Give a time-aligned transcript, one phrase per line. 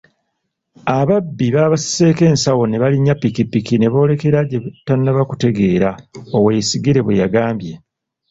[0.99, 5.89] “Ababbi babasiseeko ensawo nebalinnya pikipiki neboolekera gyetutannaba kutegeera,”
[6.37, 7.73] Oweyesigire bweyagambye.